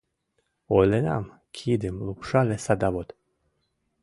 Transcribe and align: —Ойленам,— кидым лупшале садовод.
—Ойленам,— 0.77 1.25
кидым 1.55 1.95
лупшале 2.05 2.57
садовод. 2.65 3.09